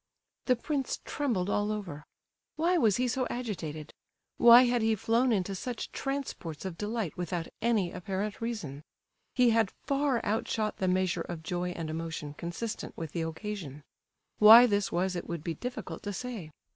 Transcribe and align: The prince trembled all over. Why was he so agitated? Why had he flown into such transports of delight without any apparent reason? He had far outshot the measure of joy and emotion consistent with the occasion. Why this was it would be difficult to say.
The 0.47 0.55
prince 0.55 0.99
trembled 1.05 1.47
all 1.47 1.71
over. 1.71 2.05
Why 2.55 2.75
was 2.75 2.97
he 2.97 3.07
so 3.07 3.27
agitated? 3.29 3.93
Why 4.37 4.63
had 4.63 4.81
he 4.81 4.95
flown 4.95 5.31
into 5.31 5.53
such 5.53 5.91
transports 5.91 6.65
of 6.65 6.75
delight 6.75 7.15
without 7.17 7.49
any 7.61 7.91
apparent 7.91 8.41
reason? 8.41 8.81
He 9.35 9.51
had 9.51 9.69
far 9.85 10.19
outshot 10.25 10.77
the 10.77 10.87
measure 10.87 11.21
of 11.21 11.43
joy 11.43 11.69
and 11.73 11.87
emotion 11.87 12.33
consistent 12.33 12.97
with 12.97 13.11
the 13.11 13.21
occasion. 13.21 13.83
Why 14.39 14.65
this 14.65 14.91
was 14.91 15.15
it 15.15 15.29
would 15.29 15.43
be 15.43 15.53
difficult 15.53 16.01
to 16.01 16.13
say. 16.13 16.49